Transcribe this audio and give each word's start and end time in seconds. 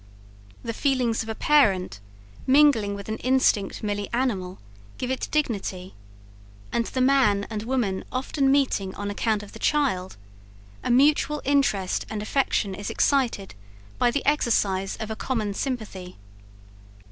The 0.63 0.73
feelings 0.73 1.21
of 1.21 1.29
a 1.29 1.35
parent 1.35 1.99
mingling 2.47 2.95
with 2.95 3.07
an 3.07 3.17
instinct 3.17 3.83
merely 3.83 4.09
animal, 4.11 4.57
give 4.97 5.11
it 5.11 5.27
dignity; 5.29 5.93
and 6.71 6.87
the 6.87 7.01
man 7.01 7.45
and 7.51 7.61
woman 7.61 8.03
often 8.11 8.51
meeting 8.51 8.95
on 8.95 9.11
account 9.11 9.43
of 9.43 9.51
the 9.51 9.59
child, 9.59 10.17
a 10.83 10.89
mutual 10.89 11.39
interest 11.45 12.07
and 12.09 12.19
affection 12.23 12.73
is 12.73 12.89
excited 12.89 13.53
by 13.99 14.09
the 14.09 14.25
exercise 14.25 14.95
of 14.97 15.11
a 15.11 15.15
common 15.15 15.53
sympathy. 15.53 16.17